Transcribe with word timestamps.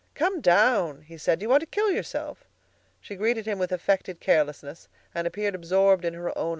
"Come 0.15 0.41
down!" 0.41 1.03
he 1.03 1.15
said. 1.15 1.37
"Do 1.37 1.43
you 1.43 1.49
want 1.49 1.59
to 1.59 1.67
kill 1.67 1.91
yourself?" 1.91 2.43
She 3.01 3.15
greeted 3.15 3.45
him 3.45 3.59
with 3.59 3.71
affected 3.71 4.19
carelessness, 4.19 4.87
and 5.13 5.27
appeared 5.27 5.53
absorbed 5.53 6.05
in 6.05 6.15
her 6.15 6.29
occupation. 6.31 6.49